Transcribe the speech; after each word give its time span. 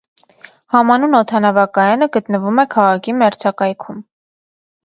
Համանուն 0.75 1.17
օդանավակայանը 1.19 2.07
գտնվում 2.17 2.63
է 2.65 2.65
քաղաքի 2.77 3.15
մերձակայքում։ 3.21 4.05